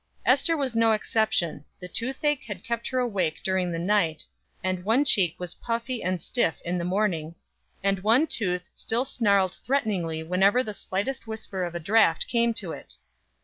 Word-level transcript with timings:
Ester 0.25 0.57
was 0.57 0.75
no 0.75 0.93
exception; 0.93 1.63
the 1.79 1.87
toothache 1.87 2.43
had 2.45 2.63
kept 2.63 2.87
her 2.87 2.97
awake 2.97 3.35
during 3.43 3.71
the 3.71 3.77
night, 3.77 4.23
and 4.63 4.83
one 4.83 5.05
cheek 5.05 5.35
was 5.37 5.53
puffy 5.53 6.01
and 6.01 6.19
stiff 6.19 6.59
in 6.65 6.79
the 6.79 6.83
morning, 6.83 7.35
and 7.83 7.99
one 7.99 8.25
tooth 8.25 8.67
still 8.73 9.05
snarled 9.05 9.53
threateningly 9.63 10.23
whenever 10.23 10.63
the 10.63 10.73
slightest 10.73 11.27
whisper 11.27 11.63
of 11.63 11.75
a 11.75 11.79
draught 11.79 12.25
came 12.27 12.51
to 12.51 12.71
it. 12.71 12.95